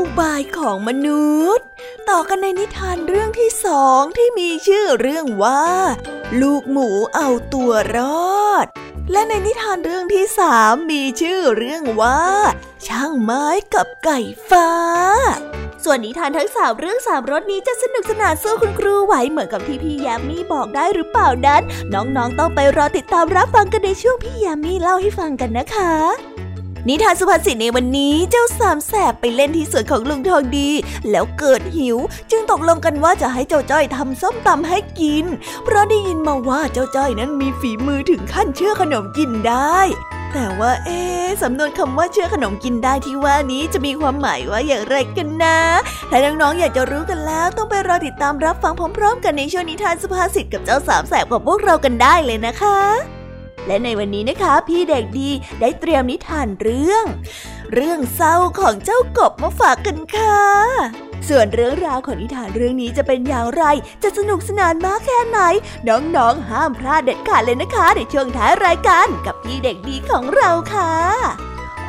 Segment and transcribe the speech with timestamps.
[0.00, 1.66] อุบายของมนุษย์
[2.10, 5.64] ต่อกันในนิทานเรื่องที่สองที่มีชื่อเรื่องว่า
[6.40, 7.98] ลูกหมูเอาตัวร
[8.40, 8.66] อด
[9.12, 12.22] และในนิทานเรื่องที่สามมีชื่อเรื่องว่า
[12.86, 14.70] ช่างไม้กับไก่ฟ้า
[15.84, 21.62] ส่วนนิทานทั้งสามเรื่องสามรสนี้จะสนุกสนานสู้คุณครูไหวเหมือนกับที่พี่ยามีบอกได้หรือเปล่านั้น
[21.94, 25.92] น้องๆต้องไปรอติดตามรับฟังกันในช่วงพี่ยามีเล่าให้ฟังกันนะคะ
[26.88, 30.68] นิทานสุภาษิตในวันนี้เจ้าสามแสบไปเล่นที่สวนของลุงทองดี
[31.10, 31.96] แล้วเกิดหิว
[32.30, 35.24] จึงตกลงกันว่าจะให้เจ้าจ้อยทำส้มตำให้กิน
[35.64, 39.78] เพราะได้ยินมาว่าเจ้าจ้อยนั้นมีฝีมือถึงขั้นเชื่อขนมกินได้
[40.32, 41.00] แต่ว่าเอ๊
[41.42, 45.58] สำนวนคำว่าเชื่อขนมกินได้ที่ว่านี้จะมีความหมายว่าอย่างไรกันนะ
[46.10, 53.19] ถ้าน้องๆอยากจะรู้กันแล้วต้องไปรอติดตามรับฟังพร้อม ๆ กันในช่วงนิทานสุภาษิตกับเจ้าสามแสบของพวกเรากันได้เลยนะคะ
[53.70, 57.04] และในวันนี้นะคะ พี่เด็กดีได้เตรียมนิทานเรื่อง
[57.74, 60.40] เรื่องเศร้าของเจ้ากบมาฝากกันค่ะ
[61.28, 63.64] ส่วนเรื่องราวของนิทานเรื่องนี้จะเป็นอย่างไร
[64.02, 65.38] จะสนุกสนานมากแค่ไหน
[65.88, 71.49] น้องๆห้ามพลาดเด็ดขาดเลยนะคะในช่วงท้ายรายการกับพี่เด็กดีของเราค่ะ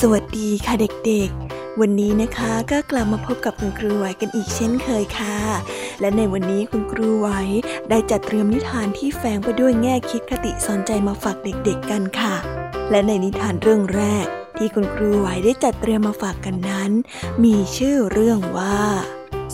[0.00, 0.74] สวัสดีค่ะ
[1.06, 5.38] เด็กๆ วันนี้นะคะก็กลับมาพบกับคุณครูไหวกันอีกเช่นเคยค่ะ
[6.00, 7.28] และในวันนี้คุณครูไหว
[7.90, 12.34] ได้จัดเตรียมนิทานที่แฝงไปด้วยแง่คิดคติสอนใจมาฝากเด็กๆกันค่ะ
[12.90, 14.26] และในนิทานเรื่องแรก
[14.58, 16.90] ที่คุณครูไหวได้จัดเตรียมมาฝากกันนั้น
[17.44, 18.78] มีชื่อเรื่องว่า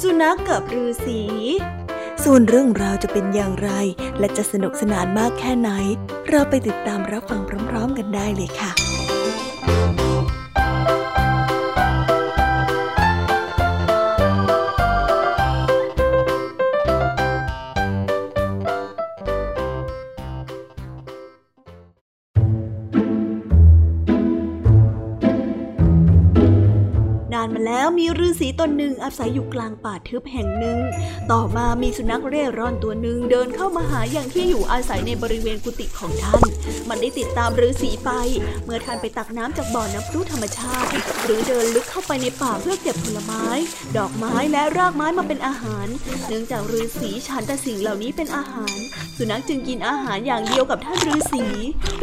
[0.00, 1.20] สุนัขกับฤาษี
[2.24, 3.70] ส่วนเรื่องราวจะเป็นอย่างไร
[4.18, 5.70] และจะสนุกสนานมากแค่ไหน
[6.28, 8.72] เราไปติดตามรับฟังพร้อม ๆ กันได้เลยค่ะ
[28.00, 30.78] มีฤาษีตนหนึ่งอาศัยอยู่กลางป่าทึบแห่งหนึ่ง
[31.32, 36.42] ต่อมามีสุนัขเร่ร่อนตัวหนึ่งเดินเข้ามาหาอย่างที่อยู่อาศัยในบริเวณกุฏิของท่าน
[36.88, 38.10] มันได้ติดตามฤาษีไป
[38.64, 40.90] เมื่อท่านไปตักน้ำจากบ่อน้ำพุธรรมชาติ
[41.24, 43.44] หรือเดินลึกเข้าไปในป่าเพื่อเก็บผลไม้
[43.96, 45.86] ดอกไม้และรากไม้มาเป็นอาหาร
[46.28, 48.76] เนื่องจากฤาษีฉันแต่สิ่งเหล่านี้เป็นอาหาร
[49.16, 51.44] สุนัขจึงกินอาหารอย่างเดียวกับท่านฤาษี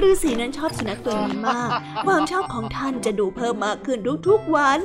[0.07, 1.69] ฤาษีนั้นชอบสุนัขตัวนี้มาก
[2.05, 4.79] ความชอบของท่านจะดูเพิ่มมากขึ้นทุกๆวัน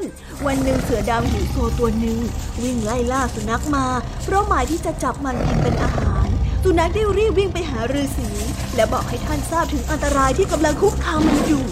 [0.46, 2.18] วันหนึ่งเสือดาวหิวโซตัวหนึ่ง
[2.62, 3.86] วิ่งไล่ล่าสุนัขมา
[4.24, 6.26] เพราะหมายที่จะจับมันกินเป็นอาหาร
[6.64, 8.28] สุนัขได้รีบวิ่งไปหาฤาษี
[8.74, 11.64] และบอกให้ท่านทราบถึงอันตรายที่กำลังคุกคามมันอยู่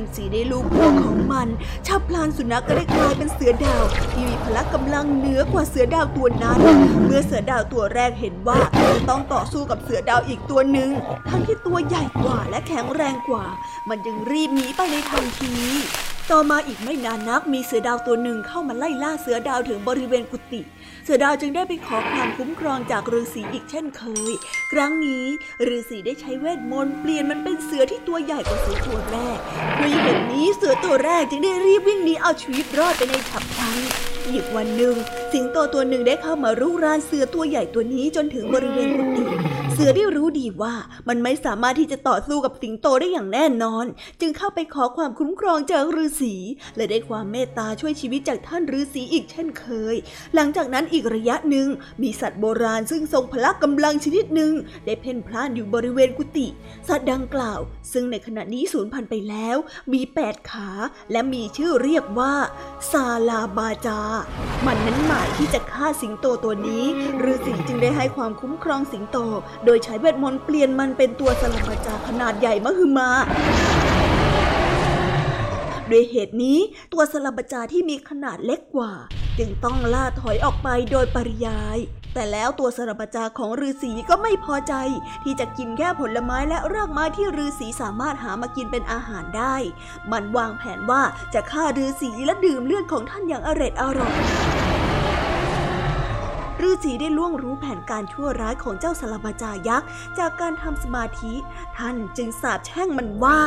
[0.00, 1.48] ฤาษีได้ลูกพวกของมัน
[1.86, 6.60] ชับพลานสุนัขก็ได้กลายเป็นเสือดาวที่มีพละกำลังเหนือกว่าเสือดาวตัวนั้น
[7.04, 8.58] เมื่อเสือดาวตัวแรกเห็นว่า
[8.94, 10.90] จะต้องต่อสู้กับเสือดาวอีกตัวหนึ่ง
[11.28, 13.46] ทั้งที่ตัวใหญ่กว่าและแข็งแรงกว่า
[13.88, 15.54] มันจึงรีบหนีไปในทันที
[16.32, 20.60] ต่อมาอีกไม่นานนักมีเสือดาวตัวหนึ่งเข้ามาไล่ล่าเสือดาวถึงบริเวณกุฏิ
[21.04, 24.32] เสือดาวจึงได้ไปขอความคุ้มครองจากฤาษีอีกเช่นเคย
[24.72, 25.24] ครั้งนี้
[25.74, 29.38] ฤาษีได้ใช้เวทมนต์เปลี่ยนมันเป็นเสือที่ตัวใหญ่กว่าเสือตัวแรก
[29.78, 33.78] ด้วยเหตุนี้เสือตัวแรกจึงได้รีบวิ่งหนีเอาชีวิตรอดไปในฉับพลัน
[34.30, 34.94] อีกวันหนึ่ง
[35.32, 40.74] สิงโตตัวหนึ่งได้เข้ามารุกรานเสือตัวใหญ่ตัวนี้จนถึงบริเวณกุฏิ สือได้รู้ดีว่า
[41.08, 43.86] มันไม่สามารถที่จะต่อสู้กับสิงโตได้อย่างแน่นอน
[44.20, 46.34] จึงเข้าไปขอความคุ้มครองจากฤาษี
[46.76, 49.96] และได้ความเมตตาช่วยชีวิตจากท่านฤาษีอีกเช่นเคย
[50.34, 51.68] หลังจากนั้นอีกระยะหนึ่ง
[52.02, 54.52] มีสัตว์โบราณซึ่งทรงพละกำลังชนิดหนึ่ง
[54.86, 56.46] ได้เพ่นพล่านอยู่บริเวณกุฏิ
[56.88, 57.60] สัตว์ดังกล่าว
[57.92, 59.56] ซึ่งในขณะนี้สูญพันธุ์ไปแล้ว
[59.92, 60.70] มีแปดขา
[61.12, 62.34] และมีชื่อเรียกว่า
[62.90, 64.00] ซาลาบาจา
[64.66, 66.84] มันนั้นหมายที่จะฆ่าสิงโตตัวนี้
[67.32, 69.18] ฤาษีจึงได้ให้ความคุ้มครองสิงโต
[69.70, 73.10] โดยใช้เวทมนต์เปลี่ยนมันเป็นตัวสลับจาขนาดใหญ่มหึมา
[75.90, 76.58] ด้วยเหตุนี้
[76.92, 78.92] ตัวสลับจาที่มีขนาดเล็กกว่า
[79.38, 81.78] จึงต้องล่าถอยออกไปโดยปริยาย
[82.14, 84.74] แต่แล้วตัวสลับจาของฤาษีก็ไม่พอใจ
[85.24, 89.56] ที่จะกินแค่ผลไม้และรากไม้ที่ฤาษีสามารถหามากินเป็นอาหารได้
[90.10, 91.02] มันวางแผนว่า
[91.34, 94.14] จะฆ่าฤาษีและดื่มเลือดของท่านอย่างอร็ดอร่อย
[96.66, 99.88] ฤาษีได้ล่วงรู้แผนการชั่วร้ายของเจ้าสลบจายักษ์
[100.18, 101.34] จากการทำสมาธิ
[101.78, 103.40] ท่านจึงสาบแช่งมันว่า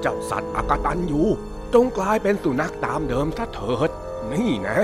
[0.00, 1.26] เจ้าสัตว์อากตันอยู่
[1.74, 3.90] จงกลายเป็นสุนัขตามเดิมซะเถิด
[4.32, 4.78] นี่นะ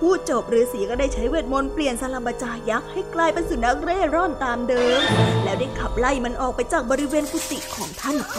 [0.00, 5.00] พูดจบฤาษีก็ได้ใช้เวทมนต์เปลี่ยนสลัมบจายักษ์ให้กลายเป็นสุนัขเร่ร่อนตามเดิม
[5.44, 8.38] แล้วได้ขับไล่มันออกไปจากบริเวณกุฏิของท่านไป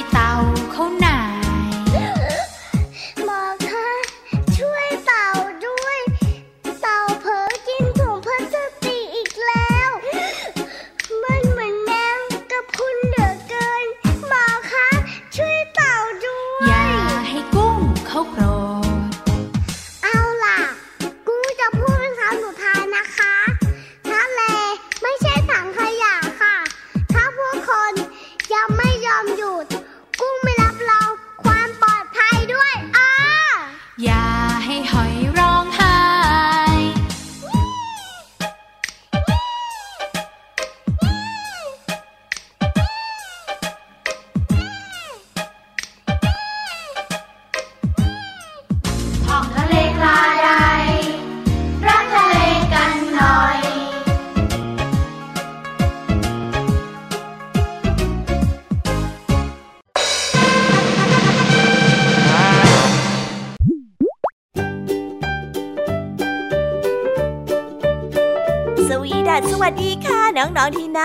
[0.00, 0.29] imitar.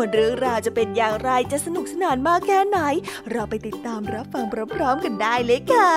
[0.00, 2.78] ส่วนเรื่องราวจะเป็นอย่างไรจะสนุกสนานมากแค่ไหน
[3.30, 5.92] เราไปติดตามรับฟังพร้อมๆกันได้เลยค่ะ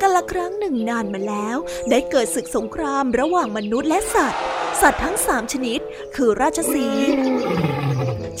[0.00, 1.56] กันละครั้งหนึ่งนานมาแล้ว
[1.90, 4.40] ได้เกิดศึกสงครามระหว่างมนุษย์และสัตว์
[4.80, 5.80] สัตว์ทั้งสามชนิด
[6.16, 6.88] คือราชสี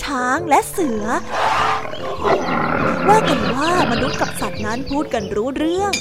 [0.02, 1.04] ช้างและเสือ
[3.08, 4.30] ว่ากันว่ามนุษย์กับ
[4.66, 5.92] นั้นพูดกันรู้เรื่อง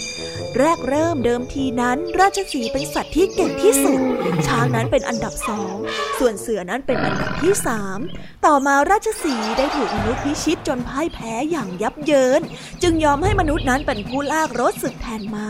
[0.58, 4.00] แรกเริ่มเดิมทีนั้น ราชสีเป็นสัตว์ที่เก่งที่สุด
[4.48, 5.76] ช้างนั้นเป็นอันดับสอง
[6.20, 8.00] ส่วนเสือนั้นเป็นอันดับที่สาม
[8.46, 12.42] ต่อมาราชสีได้ถูกมนุษย์พิชิตจนพ่ายแพ้อย่างยับเยิน
[12.82, 15.50] จึงยอมให้มนุษย์นั้นเป็นผู้ลากรถศึกแทนมา้า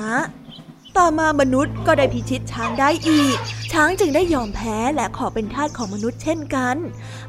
[0.97, 3.37] ต่อมามนุษย์ก็ได้พิชิตช้างได้อีก
[3.71, 6.77] ช้างจึงได้ยอมแพ้และขอเป็นทาสของมนุษย์เช่นกัน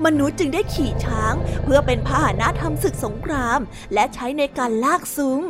[0.06, 1.34] มนุษย์จึงได้ขี่ช้าง
[1.64, 3.58] เพื่อเป็นพาหนะทำศึกสงคราม
[3.94, 5.40] และใช้ในการลากซุง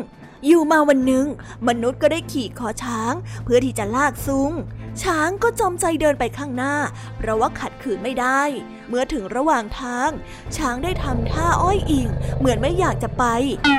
[0.47, 1.27] อยู่มาวันหนึ่ง
[1.69, 4.53] มนุษย์ก็ได้ขี่คอช้าง เพื่อที่จะลากซุง
[5.03, 6.75] ช้างก็จอมใจเดินไปข้างหน้า
[7.17, 8.43] เพราะว่าขัดขืนไม่ได้
[8.89, 10.11] เมื่อถึงระหว่างทาง
[10.57, 12.09] ช้างได้ทำท่าอ้อยอิง
[12.39, 13.25] เหมือนไม่อยากจะไป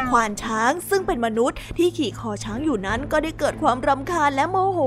[0.09, 4.79] ควานช้างซึ่งเป็นมนุษย์ที่ขี่คอช้างอยู่นั้นก็ได้เกิดความรำคาญและโมโห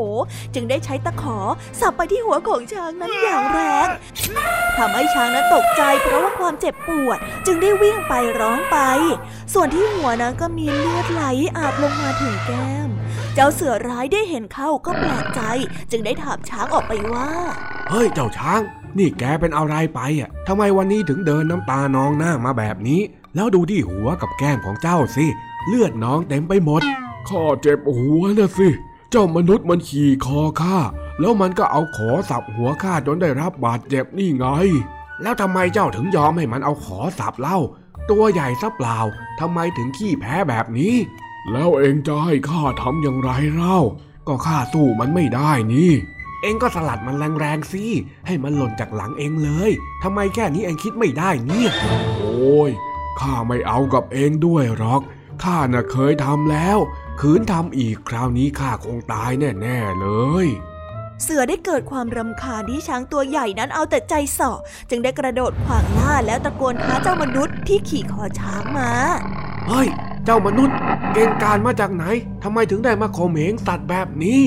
[0.54, 1.38] จึงได้ใช้ตะขอ
[1.80, 3.88] สับไปที่หัวของช้างนั้นอย่างแรง
[4.76, 8.78] ทำให้ช้างนั้นตกใจเพราะว่าความเจ็บปวด จึงได้วิ่งไปร้องไป
[9.54, 11.24] ส่วนที่หัวนั้นก็มีเลือดไหล
[11.56, 12.88] อาบลงมาถึงแก้ม
[13.34, 15.40] เจ้าเสือร้ายได้เห็นเข้าก็แปลกใจ
[15.90, 17.30] จึงได้ถามช้างออกไปว่า
[17.90, 18.62] เฮ้ยเจ้าช้าง
[18.98, 23.00] นี่แกเป็นอะไรไปอะทำไมวันนี้ถึงเดินน้ำตานองหน้ามาแบบนี้
[23.34, 25.26] แล้วดูที่หัวกับแก้มของเจ้าสิ
[25.68, 26.82] เลือดน้องเต็มไปหมด
[27.28, 28.68] ข้าเจ็บหัวนะสิ
[29.10, 30.78] เจ้ามนุษย์มันขี่คอข้า
[31.20, 34.46] แล้วมันก็เอาขอสับหัวข้าจนได้รับบาดเจ็บนี่ไง
[35.22, 37.58] แล้วทำไมเจ้าถึงยอมให้มันเอาขอสับเล่า
[38.10, 38.98] ตัวใหญ่ซะเปล่า
[39.40, 40.94] ทำไมถึงขี้แพ้แบบนี้
[41.52, 43.78] แล้วเองจะให้ข้าทำอย่างไรเล่า
[44.28, 45.92] ก็ข้าสู้มันไม่ได้นี่
[46.42, 47.84] เองก็สลัดมันแรงๆสิ
[48.26, 49.70] ให้มันหล่นจากหลังเองเลย
[50.02, 51.70] ทำไมแค่นี้เองคิดไม่ได้เนี่ย
[52.18, 52.70] โอ้ย
[53.20, 55.02] ข้าไม่เอากับเองด้วยหรอก
[55.44, 56.78] ข้าน่ะเคยทำแล้ว
[57.20, 60.06] คืนทำอีกคราวนี้ข้าคงตายแน่ ๆ เล
[60.44, 60.46] ย
[61.22, 64.58] เสือได้เกิดความรำคาญที่ช้างตัวใหญ่นั้นเอาแต่ใจเสาะ
[64.90, 68.90] จึงได้กระโดดขวางหน้าแล้วตะโกนท้าเจ้ามนุษย์ที่ขี่คอช้างมา
[69.68, 69.88] เฮ้ย
[70.24, 70.76] เจ้ามนุษย์
[71.12, 72.04] เก่งการมาจากไหน
[72.42, 74.42] ทำไมถึงได้มาข่มเหงสัตว์แบบนี้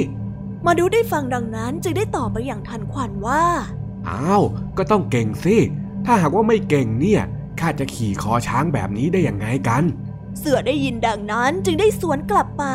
[0.66, 3.44] มาดูได้ฟังดังนั้นจึงได้ตอบไปอย่างทันควันว่า
[4.10, 4.44] อ้าว
[4.78, 5.58] ก็ต้องเก่งสิ
[6.06, 7.22] ถ้าหากว่าไม่เก่งเนี่ย
[7.60, 9.84] ข้าจะขี่คอช้างแบบนี้ได้อย่างไงกัน
[10.40, 12.66] เสือได้ยินดังนั้นจึงได้สวนกลับไป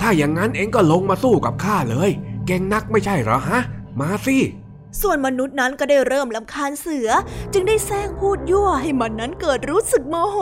[0.00, 2.10] ถ้าอย่างนั้นเองก็ลงมาสู้กับข้าเลย
[2.46, 3.60] เก่งนักไม่ใช่เหรอฮะ
[4.00, 4.38] มาสิ
[5.00, 7.08] ส่วนมนุษย์นั้นก็ได้เริ่มลำคาญเสือ
[7.52, 10.38] จึงได้แซงพูดยั่วให้มันนั้นเกิดรู้สึกโมโห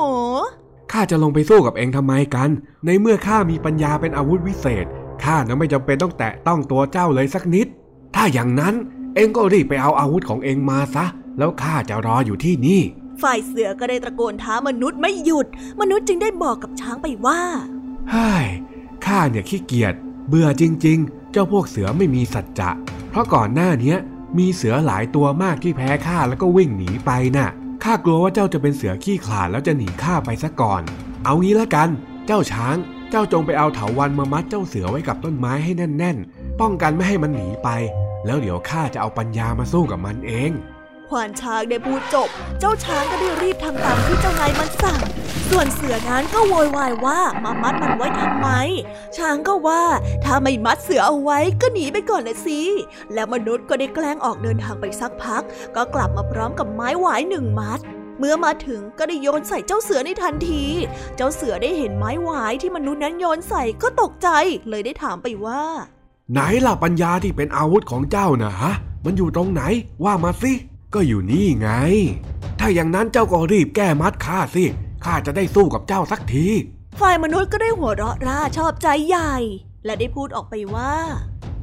[0.93, 2.51] ข้าจะลงไปสู้กับเองทำไมกัน
[2.87, 4.87] ในเมื่อข้ามีปัญญาเป็นอาวุธวิเศษ
[5.25, 7.67] ข้าน่ะไม่จำเป็นต้องแตะต้องตัวเจ้าเลยสักนิด
[8.15, 8.75] ถ้าอย่างนั้น
[9.15, 11.05] เองก็รีบไปเอาอาวุธของเองมาซะ
[11.39, 12.81] แล้วข้าจะรออยู่ที่นี่
[13.23, 15.47] ฝ่ายเสือก็ได้ตะโกนท้ามนุษย์ไม่หยุด
[15.81, 17.41] มนุษย์จึงได้บอกกับช้างไปว่า
[18.11, 18.47] เฮ้ย
[19.07, 19.95] ข้าเนี่ยขี้เกียจ
[20.29, 22.71] เบื่อจริง ๆ เจ้าพวกเสือไม่มีสัจจะ
[23.11, 23.99] เพราะก่อนหน้าเนี้ย
[24.39, 27.49] มีเสือหลายตัวมากที่แพ้ข้าแล้วก็วิ่งหนีไปน่ะ
[27.85, 30.83] ข้ากลัวว่าเจ้าจะเป็นเสือขี้ขลาดแล้วจะหนีข้าไปซะก่อน
[31.25, 31.89] เอางี้ละกัน
[32.27, 32.77] เจ้าช้าง
[33.11, 37.69] เจ้าจงไปเอาเถาวันมามัดเจ้าเสือไว้กับต้นไม้ให้แน่น ๆ ป้องกันไม่ให้มันหนีไป
[38.27, 40.51] แล้วเดี๋ยวข้าจะเอาปัญญามาสู้กับมันเอง
[41.09, 42.29] ควานช้างได้พูดจบ
[42.61, 45.01] เจ้าช้างก็ได้รีบทำตามที่เจ้านายมันสั่ง
[45.51, 48.49] ส่วนเสือนั้นก็โวยวายว่ามามัดมันไว้ทำไม
[49.17, 49.83] ช้างก็ว่า
[50.25, 52.61] ถ้าไม่มัดเสือเอาไว้ก็หนีไปก่อนเลยสิ
[53.15, 55.43] แล้วมนุษย์ก็ได้แกล้งออกเดินทางไปสักพัก
[55.77, 57.81] ก็กลับมาพร้อมกับไม้หวายหนึ่งมัด
[58.19, 60.65] เมื่อมาถึงก็ได้โยนใส่เจ้าเสือในทันที
[61.17, 64.29] เจ้าเสือได้เห็นไม้หวายที่มนุษย์นั้นโยนใส่ก็ตกใจ
[64.69, 65.63] เลยได้ถามไปว่า
[66.33, 68.73] ไหนล่ะปัญญาที่เป็นอาวุธของเจ้านะฮะ
[69.05, 69.63] มันอยู่ตรงไหน
[70.05, 70.53] ว่ามาสิ
[70.95, 71.71] ก็อยู่นี่ไง
[72.61, 74.65] ถ้าอย่างนั้นเจ้าก็รีบแก้มัดข้าสิ
[75.05, 76.47] ข้าจะได้สู้กับเจ้าสักที
[77.01, 79.35] ฝ่ายมนุษย์ก็ได้หัวเราะร่าชอบใจใหญ่
[79.85, 80.95] และได้พูดออกไปว่า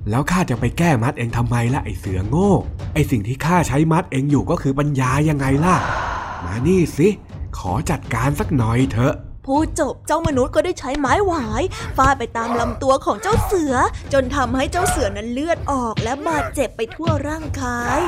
[0.10, 2.52] แล้วข้าจะไปแก้มัดเองทำไมล่ะไอเสือโง่
[2.94, 5.76] ไอสิ่งที่ข้าใช้มัดเองอยู่ก็คือปัญญายังไงล่ะ
[6.46, 7.10] มานี่สิ
[7.58, 9.14] ขอจัดการสักหน่อยเถอะ
[9.46, 11.64] พูดจบเจ้ามนุษย์ก็ได้ใช้ไม้หวาย
[11.98, 13.74] ฟาดไปตามลำตัวของเจ้าเสือ
[14.14, 18.00] จนทำให้เจ้าเสือนั้นเลือดออกและบาดเจ็บไปทั่วร่างกาย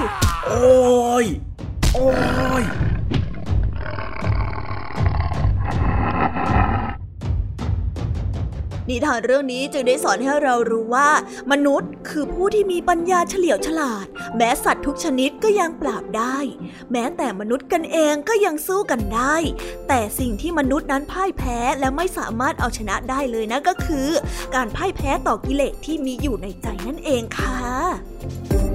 [0.48, 1.26] โอ้ย
[1.94, 2.10] โอ้
[2.62, 2.64] ย
[8.90, 11.10] นิทานเรื่องนี้จึงได้สอนให้เรารู้ว่า
[11.52, 16.38] มนุษย์คือผู้ที่มีปัญญาเฉลียวฉลาด แม้สัตว์ทุกชนิดก็ยังปราบได้
[16.92, 19.36] แม้แต่มนุษย์กันเองก็ยังสู้กันได้
[19.88, 24.08] แต่สิ่งที่มนุษย์นั้นพ่ายแพ้และไม่สามารถเอาชนะได้เลยนะก็คือ
[24.56, 28.67] การพ่ายแพ้ต่อกิเลสที่มีอยู่ในใจนั่นเองค่ะ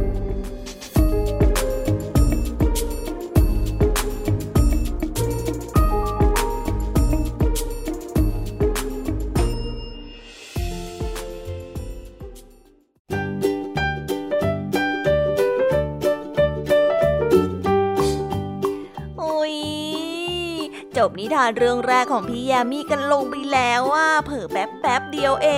[21.09, 25.49] บนิทานเรื่องแรกของพี่ยามีกันลงไปแล้วว่าเผลอแป๊บแป๊บเดียวเอ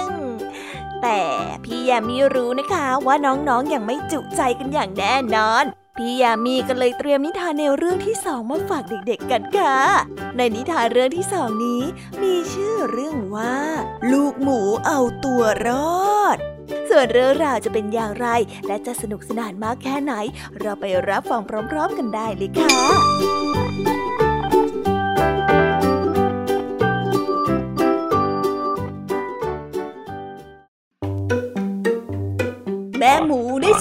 [0.00, 0.02] ง
[1.02, 1.22] แต่
[1.64, 5.64] พี่ยมมี่รู้นะคะว่าน้องๆออย่างไม่จุใจกันอย่างแน่นอน
[5.96, 9.78] พี่ยามีก็เลยเตรียมนิทานแนวเรื่องที่สองมาฝากเด็กๆกันค่ะ
[10.36, 11.82] ในนิทานเรื่องที่สองนี้
[12.22, 13.56] มีชื่อเรื่องว่า
[14.12, 15.68] ลูกหมูเอาตัวร
[16.12, 16.38] อด
[16.88, 18.28] ส่วนเรื่องราวจะเป็นอย่างไร
[18.66, 20.14] และจะสนุกสนานมากแค่ไหน
[20.60, 24.03] เราไปรับฟังพร้อมๆกันได้เลยค่ะ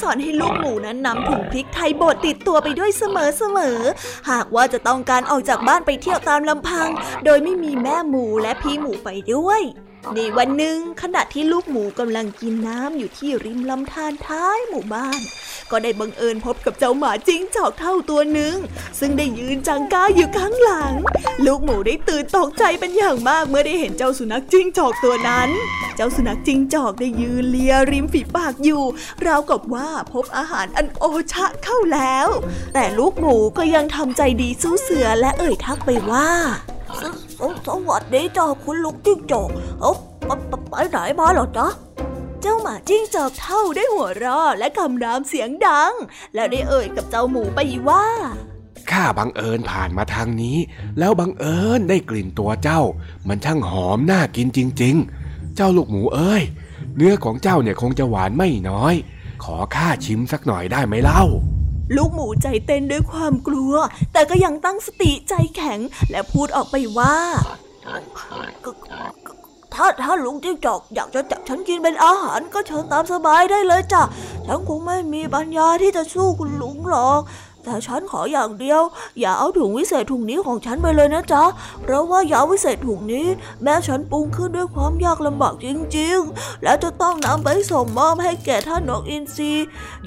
[0.01, 3.03] สอนให้ลูกหมูนั้นนำถุงพริกไทยบดติดตัวไปด้วยเส
[3.58, 6.89] มอๆ หากว่าจะต้องการออกจากบ้านไปเที่ยวตามลำพัง
[7.25, 9.62] โดยไม่มีแม่หมูและพี่หมูไปด้วย
[10.15, 15.19] ในวันหนึ่งขณะที่ลูกหมูกำลังกินน้ำอยู่ที่ริมลำธารท้ายหมู่บ้าน
[15.73, 18.55] ก็ได้บังเอิญพบกับเจ้าหมาจิ้งจอกเท่าตัวหนึ่ง
[18.99, 20.93] ซึ่งได้ยืนจังก้าอยู่ข้างหลัง
[21.45, 25.49] ลูกหมูได้ตื่นตกใจเป็นอย่างมากเมื่อได้เห็นเจ้าสุนัขจิ้งจอกตัวนั้น
[25.95, 28.83] เจ้าสุนัขจิ้งจอกได้ยืนเลียริมฝีปากอยู่
[29.25, 32.27] ราวกับว่าพบอาหารอันโอชะเข้าแล้ว
[32.73, 36.29] แต่ลูกหมูก็ยังทำใจดีสู้เสือและเอ่ยทักไปว่า
[37.67, 39.49] สวัสดีจ้าคุณลุงจิ้งจอก
[39.81, 39.93] เอ้า
[40.69, 41.67] ไปไหนมาหรอจ๊ะ
[42.45, 45.93] เจ้าหมาจิ้งจอกเท่าได้หัวเราะและคำรามเสียงดัง
[46.36, 48.06] แล้วได้เอ่ยกับเจ้าหมูไปว่า
[48.91, 50.58] ข้าบังเอิญผ่านมาทางนี้
[50.99, 52.82] แล้วบังเอิญได้กลิ่นตัวเจ้า
[53.27, 56.43] มันช่างหอมน่ากินจริง ๆ เจ้าลูกหมูเอ้ย
[56.95, 58.95] เนื้อของเจ้าเนี่ยคงจะหวานไม่น้อย
[59.43, 61.23] ขอข้าชิมสักหน่อยได้ไหมเล่า
[61.95, 63.73] ลูกหมูใจเต้นด้วยความกลัว
[64.13, 65.79] แต่ก็ยังตั้งสติใจแข็ง
[66.12, 67.17] และพูดออกไปว่า
[69.75, 74.01] ถ้าถ้าลุงจิ้งจอกอยากจะจับฉันกินเป็นอาหารก็เชิญตามสบายได้เลยจ้ะ
[74.47, 77.21] ฉันคงไม่มีปัญญาที่จะสู้คุณลุงหรอก
[77.63, 78.82] แต่ฉันขออย่างเดียว
[79.19, 81.43] อย่าเอาถุงวิเศษถุงนี้ของฉันไปเลยนะจ๊ะ
[81.82, 83.28] เพราะว่ายาวิเศษถุงนี้
[83.63, 89.52] แม้ฉันปรุงขึ้นด้วยความยากลำบากจริงๆ และจะต้องนำไปส่งมอบให้แก่ท่านนกอินทรี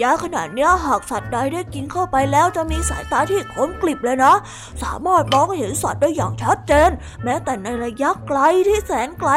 [0.02, 4.34] ยาขนาดนี้หากสัตว์ใดได้กินเข้าไปแล้วจะมีสายตาที่คมกริบเลยนะ
[4.82, 6.90] สามารถมองเห็นสัตว์ได้อย่างชัดเจน
[7.24, 8.38] แม้แต่ในระยะไกล
[8.68, 9.30] ที่แสนไกล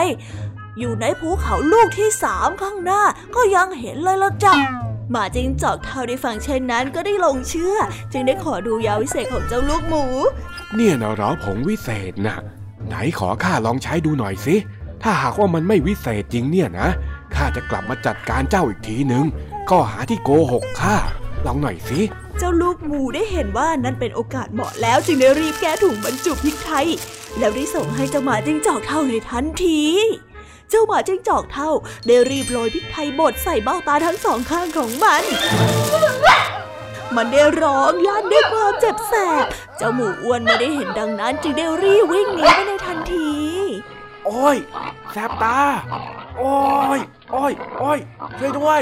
[0.79, 3.01] อยู่ในภูเขาลูกที่สามข้างหน้า
[3.35, 7.77] ก็ยังเห็นเลยละจ้ะ หมาจิงจอกเท่าได้ฟังเช่นนั้นก็ได้ลงเชื่อ
[8.11, 10.03] จึงได้ขอดูยาวิเศษของเจ้าลูกหมู
[10.75, 12.37] เนี่ยนะเหรอผงวิเศษนะ
[12.87, 14.55] ไหนขอข้าลองใช้ดูหน่อยสิ
[15.03, 16.87] ถ้าหากว่ามันไม่วิเศษจริงเนี่ยนะ
[17.35, 19.25] ข้าจะกลับมาจัดการเจ้าอีกทีหนึ่ง
[19.69, 20.95] ข้อหาที่โกหกข้า
[21.45, 21.99] ลองหน่อยสิ
[22.37, 26.87] เจ้าลูกหมูได้เห็นว่านั่นเป็นโอกาสเหมาะแล้วจึงได้รีบแก้ถุงบรรจุพริกไทย
[27.37, 29.81] แล้วได้ส่งให้เจ้าหมาจิ้งจอกเท่าในทันที
[30.69, 31.71] เจ้าหมาจิ้งจอกเท่า
[32.07, 35.23] ได้รีบโรยพริกไทยบดใส่เบ้าตาทั้งสองข้างของมัน
[37.15, 39.45] มันได้ร้องลั่นด้วยความเจ็บแสบ
[39.77, 43.29] เจ้าหมูอ้วนไม่ได้เห็นดังนั้น จึงได้รีบวิ่งหนีไปในทันที
[44.25, 44.57] โอ้ย
[45.11, 45.59] แสบตา
[46.37, 46.53] โอ้
[46.97, 46.99] ย
[47.31, 47.99] โอ้ย โอ้ย
[48.39, 48.81] ช่วยด้วย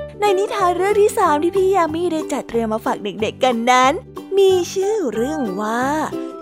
[0.21, 3.93] ในนิทานเรื่องที่สามที่พี่ยามีได้จัดเตรียมมาฝากเด็กๆกันนั้น
[4.37, 5.83] มีชื่อเรื่องว่า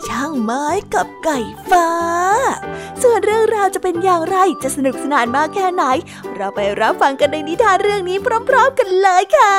[0.08, 1.40] ช่างไม้กับไก่
[1.70, 1.90] ฟ้า
[3.02, 5.84] ส่วนเรื่องราวจะเป็นอย่างไรจะสนุกสนานมากแค่ไหน
[6.36, 8.18] เราไปรับฟังกันในนิทานเรื่องนี้
[8.50, 9.56] พร้อม ๆ กันเลยค่ะ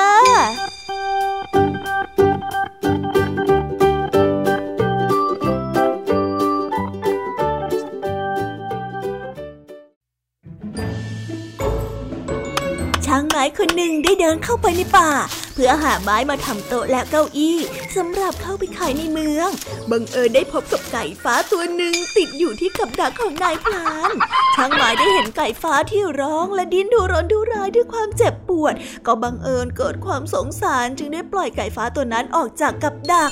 [13.40, 15.10] างไม้คนหนึ่งได้เดินเข้าไปในป่า
[15.54, 17.58] เพื่อหาไม้มาทำโต๊ะและเก้าอี้
[17.96, 19.48] สำหรับเข้าไปขายในเมือง
[19.90, 24.10] บังเอิญได้พบกับไก่ฟ้าตัวหนึ่งติดอยู่ที่กับดักของนายพลาน
[24.54, 28.74] ช่างไม้ได้เห็นไก่ฟ้าที่ร้องและดิ้นดูร้อนดูรายด้วยความเจ็บปวด
[29.06, 33.30] ก็บังเอิญเกิดความสงสารจึงได้ปล่อยไก่ฟ้าตัวนั้นออกจากกับดัก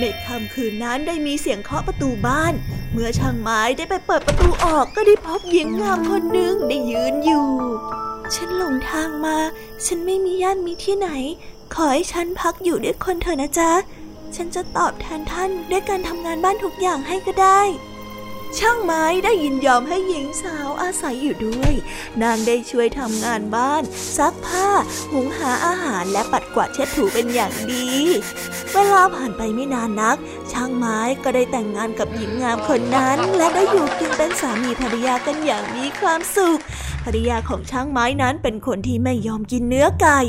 [0.00, 2.52] ในค่ำคืนนั้นได้มีเสียงเคาะประตูบ้าน
[2.92, 7.48] เมื่อช่างไม้ได้ไปเปิดประตูออกก็ได้พบหญิงงามคนหนึ่งได้ยืนอยู่
[8.34, 9.36] ฉันหลงทางมา
[9.86, 11.08] ฉันไม่มีญาติมีที่ไหน
[11.74, 13.72] ขอให้ฉันพักอยู่ด้วยคนเถอะนะจ๊ะ
[14.36, 17.60] ฉันจะตอบแทนท่านด้วยการทำงานบ้านทุกอย่างให้ก็ได้
[18.58, 21.72] ช่างไม้ได้ยินยอมให้หญิงสาวอาศัยอยู่ด้วย
[22.22, 23.82] นางได้ช่วยทำงานบ้าน
[24.16, 24.68] ซักผ้า
[25.12, 27.88] หุงหาอาหารและปัดกวาดเช็ดถูเป็นอย่างดี
[28.72, 30.16] เวลาผ่านไปไม่นานนัก
[30.52, 36.60] ช่างไม้ก็ได้แต่งงานกับหญิงงามคนนั้น และได้อยู่กินเป็นสามีภรรยากันอย่างมีความสุข
[37.04, 40.20] ภรรยาของช่างไม้นั้นเป็นคนที่ไม่ยอมกินเนื้อไก่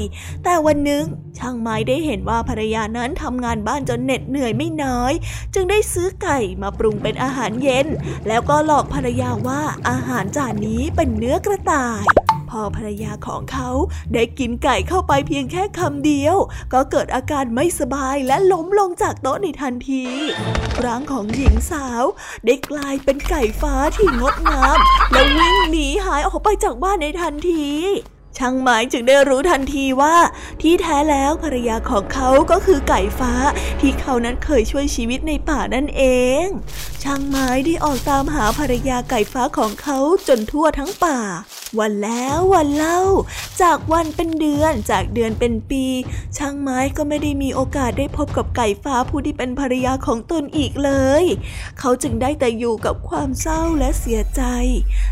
[0.44, 1.04] แต่วันหนึ่ง
[1.38, 5.14] ช่างไม้ได้เห็นว่าภรรยานั้นทำงานบ้านจนเหน็ดเหนื่อยไม่น้อย
[5.54, 7.88] จึงได้ซื้อไก่มาปรุงเป็นอาหารเย็น
[8.28, 12.06] แล้วก็หลอกภรรยาว่าอาหารจานนี้เป็นเนื้อกระต่าย
[12.50, 13.70] พอภรรยาของเขา
[14.14, 16.36] ได้กินไก่เข้าไปเพียงแค่คำเดียว
[16.74, 20.04] ก็เกิดอาการไม่สบายและล้มลงจากโต๊ะในทันที
[20.84, 22.04] ร่างของหญิงสาว
[22.46, 24.78] ได้กลายเป็นไก่ฟ้าที่งดงาม
[25.12, 27.68] และวิ่งหนีหายออกไปจากบ้านในทันที
[28.38, 30.16] ช่างไม้จึงได้รู้ทันทีว่า
[30.62, 33.34] ที่แท้แล้วภรรยาของเขาก็คือไก่ฟ้า
[33.82, 36.04] ที่เขานั้นเคยช่วยชีวิตในป่านั่นเอ
[36.44, 36.46] ง
[37.04, 41.20] ช่างไม้ได้ออกตามหาภรรยาไก่ฟ้าของเขาจนทั่วทั้งป่า
[41.78, 43.00] วันแล้ววันเล่า
[43.62, 45.86] จากวันเป็นเดือนจากเดือนเป็นปี
[46.38, 51.24] ช่างไม้ก็ไม่ได้มีโอกาสได้พบกับไก่ฟ้าผู้ที่เป็นภรรยาของตนอีกเลย
[51.80, 54.44] เขาจึงได้แต่อยู่กับความเศร้าและเสียใจ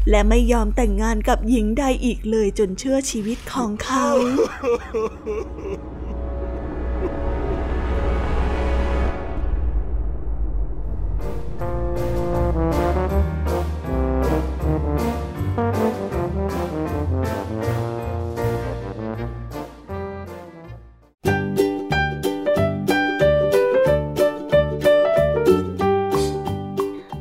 [0.09, 4.07] และไม่ยอมแต่งงานกับหญิงใดอีกเลยจนเชื่อชีวิตของเขา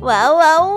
[0.07, 0.76] Uau, uau,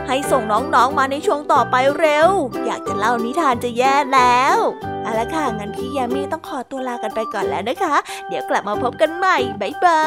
[0.08, 2.30] ให้ส่งน้องๆมาในช่วงต่อไปเร็ว
[2.66, 4.58] อยากจะเล่านิทานจะแย่แล้ว
[5.04, 7.96] เอาละค่ะงั้นพี่ยามีต้องขอตัวลากันไปก่อนแล้วนะคะ
[8.28, 10.04] เดี๋ยวกลับมาพบกันใหม่บ๊ายบา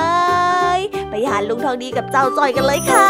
[0.76, 0.78] ย
[1.10, 3.08] ไปหาลุงทองดีกับเจ้าจอยกันเลยค่ะ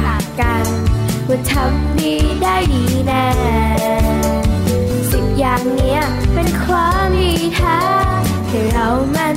[0.00, 0.66] ต่างกัน
[1.28, 3.26] ว่าทำดีได้ดีแน่
[5.10, 6.00] สิบอย่างเนี้ย
[6.34, 7.80] เป็นความดีแท้
[8.48, 9.36] ให้เรามัน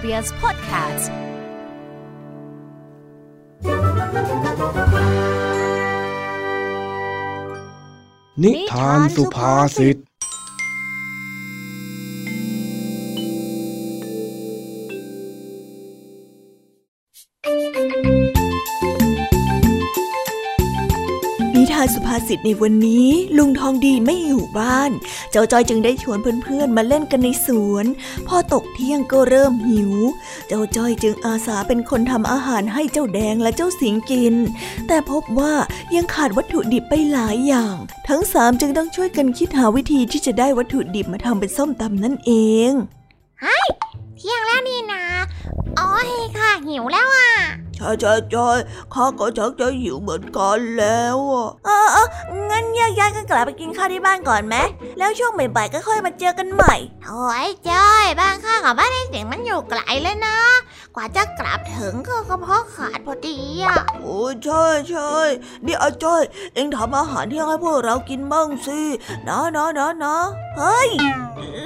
[0.00, 1.04] PBS Podcast
[8.42, 9.96] นิทานสุภาษิต
[22.30, 23.08] สิทธิ์ในวันนี้
[23.38, 24.90] ลุงทองดีไม่อยู่บ้าน
[25.30, 27.86] เจ้าจอยจึงได้ชวนเพื่อนๆมาเล่นกันในสวน
[28.26, 29.92] พอตกเที่ยงก็เริ่มหิว
[30.48, 34.34] เจ้าจอยจึงอาสาเป็นคนทำอาหารให้เจ้าแดงและเจ้าสิงกิน
[34.88, 35.54] แต่พบว่า
[35.94, 37.76] ยังขาดวัตถุดิบไปหลายอย่าง
[38.08, 42.32] ทั้งสามจึงต้องช่วยกันคิดหาวิธีที่จะได้วัตถุดิบมาทำเป็นส้มตำนั่นเอ
[42.70, 42.72] ง
[43.42, 43.66] เฮ้ย
[44.16, 45.02] เที่ยงแล้วนี่นะ
[45.78, 47.30] อ๋อเฮค่ะหิวแล้วอะ
[47.80, 48.48] ใช่ใช่ใช่
[48.94, 52.06] ข้าก็ชักจะหิวเหมือนกันแล้วอะเออเออ
[52.50, 54.56] งั้นแยกย้ายกันกลับไปกินข้าวที่บ้านก่อนไหม
[54.98, 56.74] แล้วช่วงบ่ายๆก็ค่อยมาเจอกันใหม่
[57.06, 60.36] โอ้ยจ้อยบ้านข้ากับบ้านไอ้เสียงมันอยู่ไกลเลยนะ
[60.96, 65.12] กว่าจะกลับถึงก็กระเพาะขาดพอดีอะโอ้ใช่ใช่
[65.66, 66.22] นี่อาจ้อย
[66.54, 68.80] เอ็งทำอาหารเที่ยงให้พวกเรากินบ้างสิ
[69.28, 70.16] นะนะนะนะ
[70.58, 70.90] เฮ้ย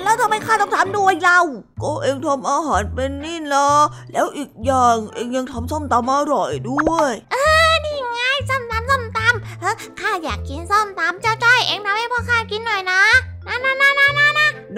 [0.02, 1.40] แล้วทำไมข้าต้องทำด้วยเรา
[1.82, 3.68] ก็เองทำอาหารเป็นนี่นะ
[4.12, 7.36] แล้วอีกอย่างเองยังทำส้มตำอร่อยด้วยเอ
[7.68, 9.70] อนี่ไงส้มตำส้มตำเฮ้
[10.00, 13.02] ข้าอยากกินส้มตำเจ้าจ้อยเองทำให้พ่อข้ากินหน่อยนะ
[13.46, 14.03] นะนะนะ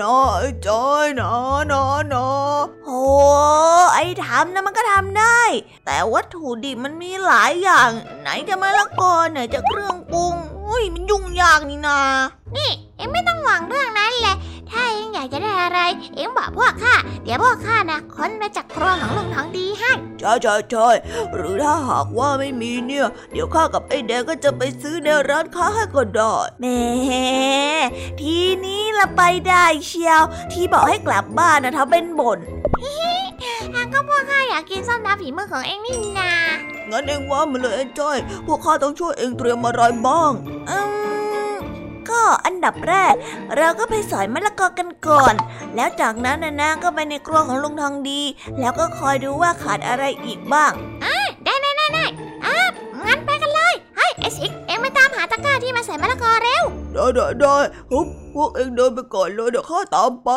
[0.01, 1.33] นะนะนะน้าไอ้จ้อยนะ
[1.73, 2.29] นะนะ
[2.85, 3.01] โอ้
[3.95, 5.41] ไอ้ทำนะมันก็ทำได้
[5.87, 7.91] แต่วัตถุดิบมันมีหลายอย่าง
[8.21, 10.35] ไหนจะมะละกอไหนจะเครื่องปรุง
[10.65, 12.01] เฮ้ยมันยุ่งยากนี่นา
[12.57, 14.37] นี่ เอ็งไม่ต้องหวังเรื่องนั้นเลย
[14.71, 15.81] ถ้าเอ็งอยากจะได้อะไร
[16.17, 16.95] เอ็งบอกพวกข้า
[17.25, 20.89] เดี๋ยวพวกข้านะค้นมาจากครัวของลุงทองดีให้ใช่ใช่ใช่
[21.35, 27.27] หรือถ้าหากว่าไม่มีเนี่ย เดี๋ยวข้ากับไอ้แดงก็จะไปซื้อในร้านค้าให้ก็ได้แหม่
[28.21, 32.39] ทีนี้ละไปได้เชียว ที่บอกให้กลับบ้านนะทำเป็นบ่น
[33.75, 36.33] ทางก็พวกข้าอยากกินส้มตำฝีมือของเอ็งนี่นา
[36.91, 40.33] งั้นเองว่ามาเลยไอ้จ้อย พวกข้าต้องช่วยเองเตรียมอะไรบ้าง
[40.71, 40.79] อื
[41.15, 41.16] ม
[42.11, 43.15] ก็อันดับแรก
[43.57, 45.35] เราก็ไปสอยมะละกอกันก่อน
[45.77, 48.21] แล้วจากนั้นนะนะก็ไปในครัวของลุงทองดี
[48.61, 50.73] แล้วก็คอยดูว่าขาดอะไรอีกบ้าง
[51.45, 52.05] ได้ได้ได้ได้
[52.45, 52.57] อะ
[53.07, 57.57] งั้นไปกันเลยเฮ้ยไอซิกเอ็งไปตามหาตะกร้าที่มาใส่มะละกอเร็วได้ได้ได้
[57.93, 60.31] ฮึบพวกเองเดินไปก่อนเลยเดี๋ยวข้าตามไป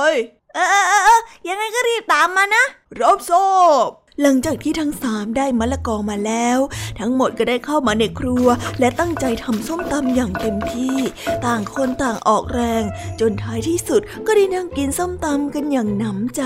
[0.55, 2.63] เออเออเออเออยังไงก็รีบตามมานะ
[3.01, 3.45] รับทรา
[3.87, 3.89] บ
[4.21, 6.59] หลังจากที่ทั้งสามได้มะละกอมาแล้ว
[6.99, 8.47] ทั้งหมดก็ได้เข้ามาในครัว
[8.79, 10.97] และตั้งใจทำส้มตำอย่างเต็มที่
[11.45, 12.83] ต่างคนต่างออกแรง
[13.19, 16.43] จนท้ายที่สุดก็ได้นั่งกินส้มตำกันอย่างหนำใจ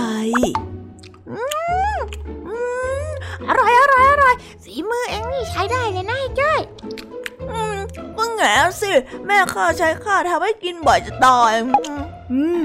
[3.49, 6.59] อร่อยอร่อยอร่อยฝีมือเอ็งนี่ใช้ได้เลยนะไอ้จ้อย
[7.51, 7.77] อืม
[8.17, 8.91] ก็แง่สิ
[9.25, 11.53] แม่ข้าใช้ข้าทำให้กินบ่อยจะตาย
[12.31, 12.59] อืม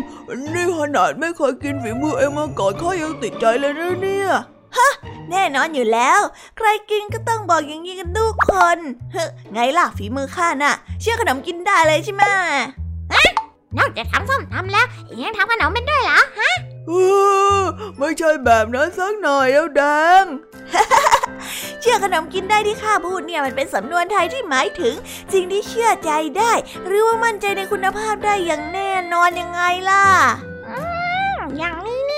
[0.55, 4.31] นี่ขนาดไม่เคยกินฝีมือเองมาก่อนข้ายังติดใจเลยนะเนี่ย
[4.79, 4.93] ฮะ
[5.31, 6.21] แน่นอนอยู่แล้ว
[6.57, 8.79] ใครกินก็ต้องบอกอย่างนี้กันทุกคน
[9.13, 12.25] เฮ้ไงล่ะฝีมือข้าน่ะ เชื่อขนมกินได้เลยใช่ไหม
[13.79, 16.55] นอกจากทำส้มตำแล้วเอ็งยังทำขนมเป็นด้วยเหรอฮะ
[16.89, 16.93] เอ
[17.61, 17.63] อ
[17.99, 19.83] ไม่ใช่แบบนั้นสักหน่อยแล้วแด
[20.23, 20.25] ง
[21.81, 24.95] เชื่อขนมกินได้ที่ข้าพูดเนี่ยมันเป็นสำนวนไทยที่หมายถึง
[25.33, 26.53] สิ่งที่เชื่อใจได้
[26.87, 30.05] หรือว่ามั่นใจในคุณภาพได้อย่างแน่นอนยังไงล่ะ
[31.59, 32.15] อย่างนี้น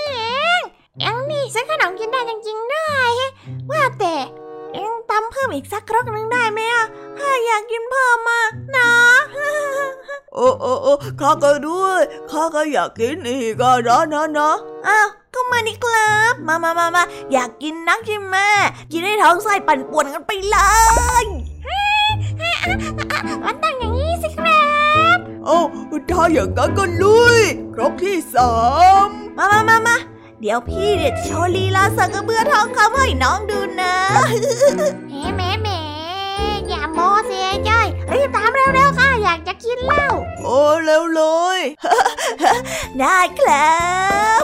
[0.99, 3.13] เองเอ็งนี่ใช้ขนมกินได้จริงๆด้วย
[3.71, 4.15] ว่าแต่
[4.73, 6.85] เอ็งตำเพิ่มอีกสักครกหนึงได้ไหมอะ
[7.19, 8.41] ข้าอยากกินเพิ่มมา
[8.75, 8.91] นะ
[10.35, 14.51] โอ้โอ้โอ้ข้าก็ด้วยข้าก็อยากกินอีกอะนะนะนะ
[14.87, 18.37] อ้าวก็มานี่ครับ มามามามาอยากกินนักใช่ไหม
[18.91, 20.57] กินให้ท้องไส้ปั่นป่วนกันไปเล
[21.23, 21.25] ย
[23.45, 24.63] มันต้องอย่างนี้สิครั
[25.15, 25.57] บโอ้
[26.11, 27.37] ถ้าอย่างนั้นก็ลุย
[27.73, 28.51] ครกที่สา
[29.05, 29.95] มมามามามา
[30.41, 33.95] เดี๋ยวพี่เดี๋ยวจะโชว์ลีลาสักกระเบือทองคำให้น้องดูนะ
[35.09, 35.69] แหมแหมแหม
[36.69, 40.07] อย่าโมเสียจ้อยรีบตามเร็วๆค่ะ อยากจะกินเหล้า
[40.43, 41.21] โอ้เร็วเล
[41.57, 41.59] ย
[42.99, 43.81] ได้ครั
[44.41, 44.43] บ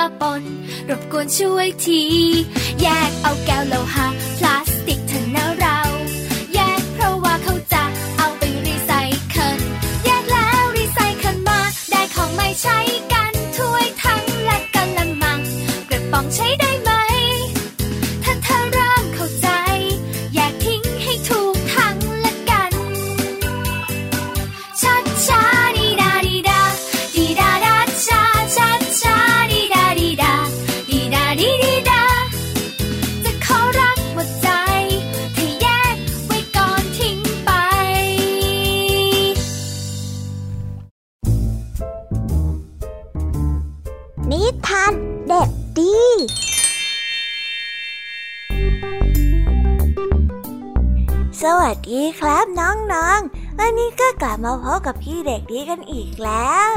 [0.00, 0.42] ปะปน
[0.88, 2.02] รบกวนช่วยที
[2.80, 4.06] แยกเอาแก้วโลหะ
[4.38, 5.78] พลาสติกเถอะนะเรา
[6.54, 7.84] แยกเพราะว่าเขาจะ
[8.16, 8.90] เอาไปรีไซ
[9.30, 9.60] เคิล
[10.04, 12.78] แยกแล้วรีไซเคิลมาได้ของไม่ใช้
[54.44, 56.72] มาพบกับพี่เด็กดีกันอีกแล้ว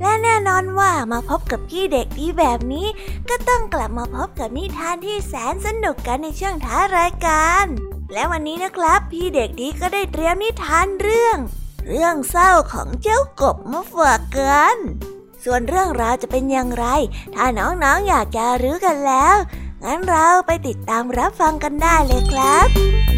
[0.00, 2.86] และแน่นอนว่ามาพบกับพี่เด็กดีแบบนี้
[3.28, 7.66] ก็ต้องกลับมาพบกับนิทานที่แสนสนุกกันในช่วงท้ารายการ
[8.12, 11.38] และวันนี้นะครับ พี่เด็กดีก็ได้เตรียมนิทานเรื่อง
[11.88, 14.76] เรื่องเศร้าของเจ้ากบมาฝากกัน
[15.44, 16.86] ส่วนเรื่องราวจะเป็นอย่างไร
[17.34, 19.36] ถ้าน้องๆออยากจะรู้กันแล้ว
[19.84, 23.13] งั้นเราไปติดตามรับฟังกันได้เลยครับ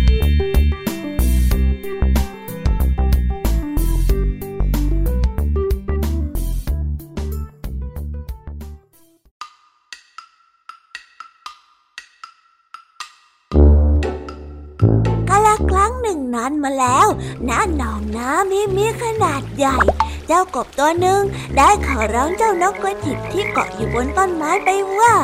[16.47, 17.07] านมาแล้ว
[17.49, 19.79] ณหนองน้ำที่มีขนาดใหญ่
[20.27, 21.23] เจ้ากบตัวหนึ่ง
[21.57, 24.69] ได้ขอร้องเจ้านกกระจิบที่เกาะอยู่บนต้นไม้ไป
[24.99, 25.15] ว่า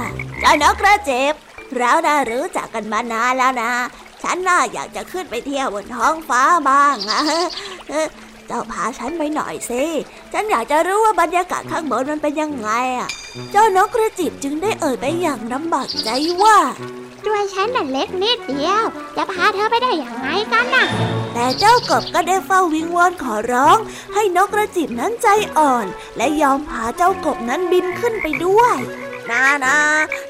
[0.40, 1.34] เจ้านกกระจิบ
[1.76, 3.72] เราได้รู้จักกันมานานแล้วนะ
[4.22, 7.20] ฉันน่าอยากจะขึ้นไปเที่ยวบนท้องฟ้าบ้างนะ
[7.88, 8.08] เออ
[8.46, 9.84] เจ้าพาฉันไปหน่อยสิ
[10.32, 13.08] ฉันอยากจะรู้ว่าบรรยากาศข้างบนมันเป็นยังไงอะ
[13.52, 16.10] เจ้านกกระจิบจึงได้เอ่ยไปอย่างลำบากใจ
[16.42, 16.56] ว่า
[17.28, 18.82] ด้วยฉันน่ะเล็กนิดเดียว
[19.16, 20.86] จะพาเธอไปได้อย่างไงกันน่ะ
[21.34, 23.78] แต่เจ้ากบก็ได้เฝ้าวิงวอนขอร้อง
[24.14, 28.76] ให้นกกระจิบนั้นใจอ่อน และยอมพาเจ้ากบนั้นบินขึ้นไปด้วย
[29.30, 29.78] นะนะ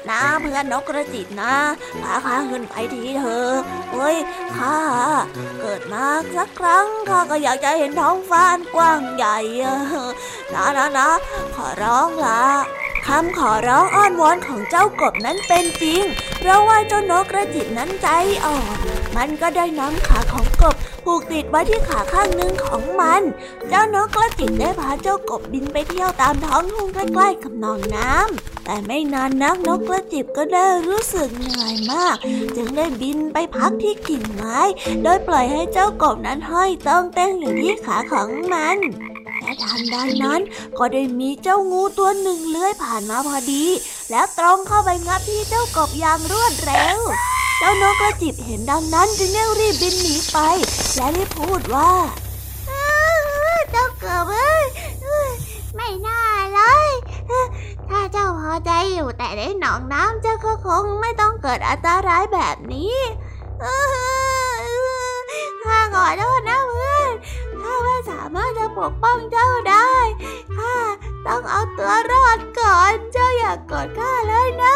[0.09, 1.53] นะเพื่อนนกกระจิบนะ
[2.01, 3.53] พาข้าขึ้นไปทีเถอะ
[3.91, 4.17] เฮ้ย
[4.57, 4.77] ข้า
[5.59, 9.75] เกิดมาสักครั้งข้าก็อยากจะเห็นท้องฟ้าอันกว้างใหญ่อะ
[10.53, 11.09] นะนะนะ
[11.55, 12.43] ขอร้องละ
[13.07, 16.01] คำขอร้องอ้อนวอนของเจ้ากบนั้นเป็นจริง
[16.39, 18.07] เพราะว่าเจ้านกกระจิบนั้นใจ
[18.45, 18.77] อ่อน
[19.17, 20.75] มันก็ได้นำขาของกบ
[21.05, 23.21] ผูกติดไว้ที่ขาข้างหนึ่งของมัน
[23.69, 32.15] เจ้านกกระจิบได้พาเจ้ากบบินไปเที่ยวตามท้องทุ่งใกล้ๆกับหนองน้ำแต่ไม่นานนักนกกระจิบก็ได้รู้สึกเหนื่อยมาก
[32.55, 34.59] จึงได้บินไปพักที่กิ่งไม้
[35.03, 38.77] โดยปล่อยให้เจ้ากบนั้นห้อยต้องเต้นอยู่ที่ขาของมัน
[39.43, 40.41] และทันใดนั้น
[40.77, 43.65] ก็ได้มีเจ้างูตัวหนึ่งเลื้อยผ่านมาพอดี
[44.11, 46.99] แล้วตรงเข้าไปงับที่เจ้ากบอย่างรวดเร็ว
[47.59, 50.37] เจ้านกกระจิบเห็นดังนั้นจึงได้รีบบินหนีไป
[50.95, 51.91] และได้พูดว่า
[53.71, 54.65] เจ้ากบเอ้ย
[55.75, 56.21] ไม่น่า
[56.53, 56.89] เลย
[57.89, 62.95] ถ้าเจ้าพอใจอยู่แต่ในหนองน้ำเจ้าก็คงไม่ต้องเกิดอันตรายแบบนี้
[65.63, 67.02] ข้าขอโทษนะเพื่อน
[67.63, 69.93] ข้าไม่สามารถจะปกป้องเจ้าได้
[70.57, 70.75] ข้า
[71.27, 74.75] ต้องเอาตัวรอดก่อน เจ้าอย่ากกดข้าเลยนะ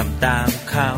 [0.00, 0.90] ทำตามเขา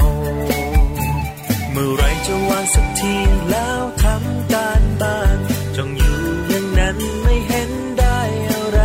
[1.72, 3.14] เมื่อไรจะวางสักที
[3.50, 5.38] แล้วทำการบ้าน
[5.76, 8.18] จงอยู่อย่างนั้นไม่เห็นได้
[8.50, 8.80] อะไร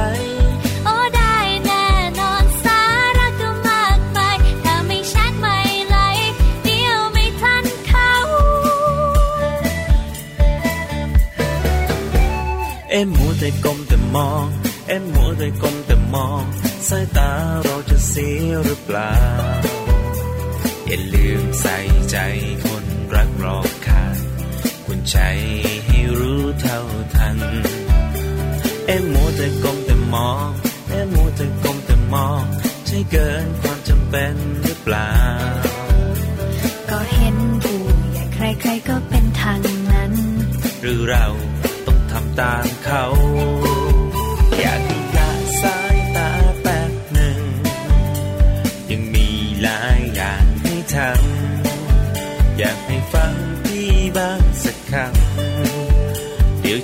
[0.85, 1.87] โอ้ได้แน่
[2.19, 2.81] นอนสา
[3.17, 5.57] ระก็มากมายถ้าไม่ชัดไม่
[5.87, 5.97] ไหล
[6.63, 8.11] เดียวไม่ทันเขา
[12.89, 14.45] เอ็มมัวแต่ก้มแต่มอง
[14.87, 16.43] เอ็มมัวแต่ก้มแต่มอง
[16.89, 17.31] สายตา
[17.63, 19.13] เราจะเสียหรือเปล่า
[20.87, 21.77] อย่าลืมใส่
[22.11, 22.17] ใจ
[22.65, 24.03] คนรักรอบคา
[24.85, 25.17] คุณใจ
[25.85, 26.79] ให้รู้เท่า
[27.15, 27.37] ทัน
[28.87, 30.47] เอ็มมัวแต่ก้มแต่มอง
[30.89, 32.43] เอ็มมัวแต่ก้มแต่มอง
[32.87, 35.11] ใช่เกินความจำเป็นหรือเปล่า
[36.89, 37.81] ก็เห็นผู้
[38.11, 39.61] ใหญ่ใครๆก็เป็นทาง
[39.91, 40.13] นั้น
[40.81, 41.25] หรือเรา
[41.85, 43.05] ต้องทำตามเขา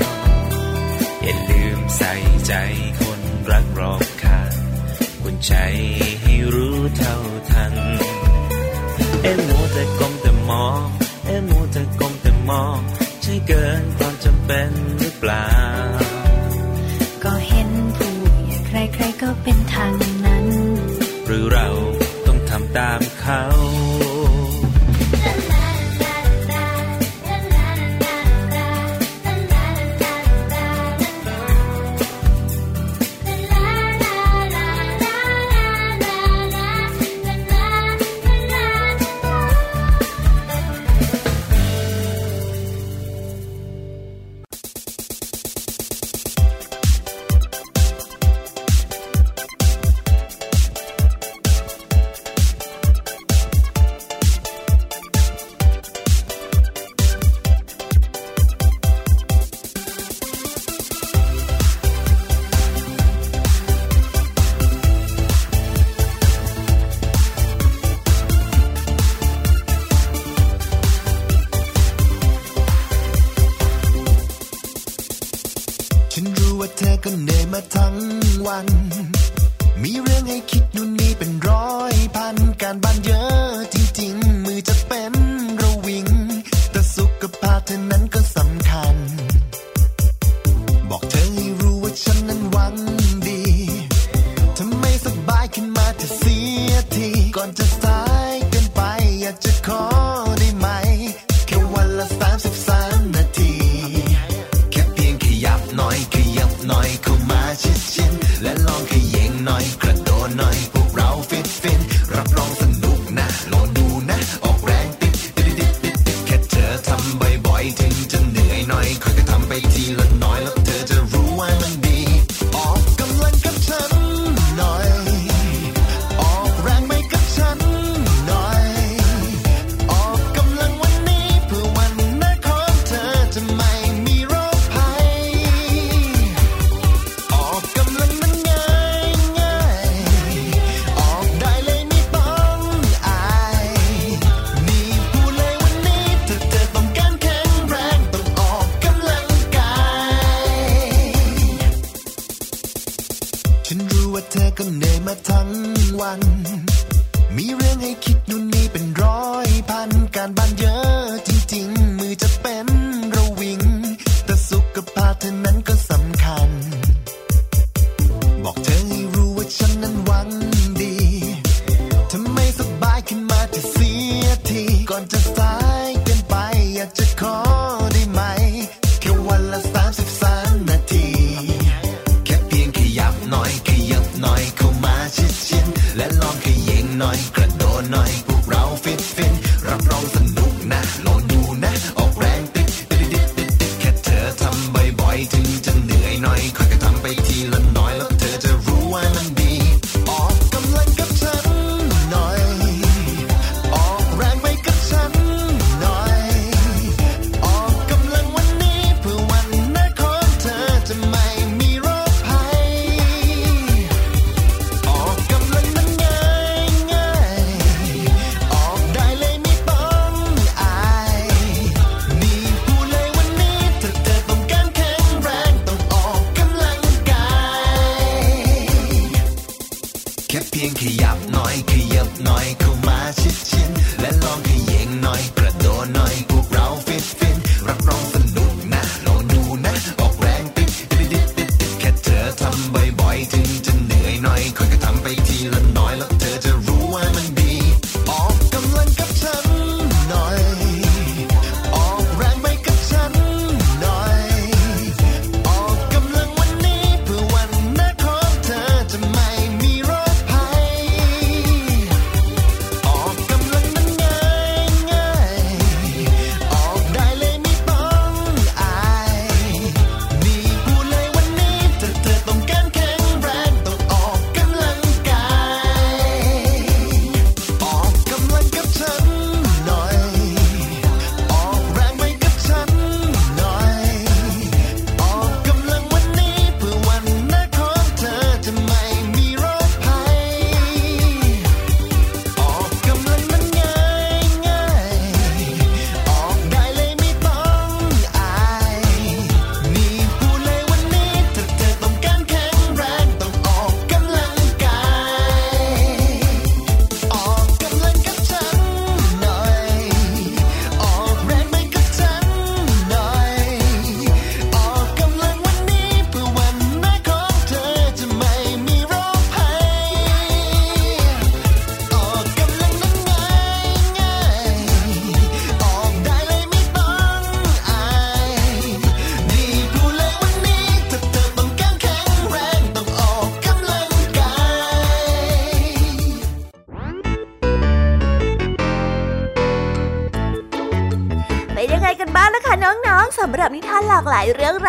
[1.97, 2.13] ใส่
[2.47, 2.53] ใจ
[3.01, 3.21] คน
[3.51, 4.41] รักรอบคา
[5.23, 5.53] คุณใจ
[6.21, 7.15] ให้รู้เท่า
[7.51, 7.73] ทัน
[9.23, 10.85] เอ็มมัวแต่ก้มแต่มอง
[11.25, 12.77] เอ็มมัวแต่ก้มแต่มอง
[13.21, 15.49] ใช่เกินความจำเป็นหรือเปล่า
[17.23, 18.13] ก็เห็นผู้
[18.45, 19.93] ใหญ่ใครๆก็เป็นทาง
[20.25, 20.45] นั้น
[21.25, 21.67] หรือเรา
[22.27, 23.41] ต้องทำตามเขา